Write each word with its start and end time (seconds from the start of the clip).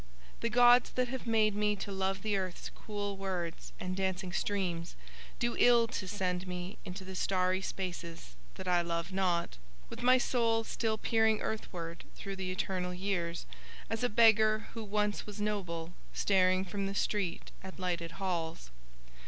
The 0.39 0.49
gods 0.49 0.89
that 0.95 1.09
have 1.09 1.27
made 1.27 1.53
me 1.53 1.75
to 1.75 1.91
love 1.91 2.23
the 2.23 2.35
earth's 2.35 2.71
cool 2.73 3.15
woods 3.17 3.71
and 3.79 3.95
dancing 3.95 4.33
streams 4.33 4.95
do 5.37 5.55
ill 5.59 5.85
to 5.89 6.07
send 6.07 6.47
me 6.47 6.79
into 6.83 7.05
the 7.05 7.13
starry 7.13 7.61
spaces 7.61 8.35
that 8.55 8.67
I 8.67 8.81
love 8.81 9.11
not, 9.11 9.59
with 9.91 10.01
my 10.01 10.17
soul 10.17 10.63
still 10.63 10.97
peering 10.97 11.41
earthward 11.41 12.03
through 12.15 12.37
the 12.37 12.49
eternal 12.49 12.95
years, 12.95 13.45
as 13.91 14.03
a 14.03 14.09
beggar 14.09 14.69
who 14.73 14.83
once 14.83 15.27
was 15.27 15.39
noble 15.39 15.93
staring 16.13 16.65
from 16.65 16.87
the 16.87 16.95
street 16.95 17.51
at 17.63 17.79
lighted 17.79 18.13
halls. 18.13 18.71